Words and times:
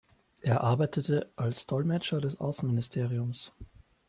Er 0.41 0.61
arbeitete 0.61 1.29
als 1.35 1.67
Dolmetscher 1.67 2.21
des 2.21 2.39
Außenministeriums. 2.39 3.53